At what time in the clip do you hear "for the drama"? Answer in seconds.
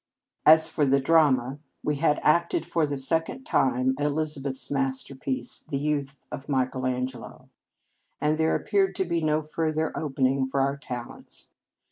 0.67-1.59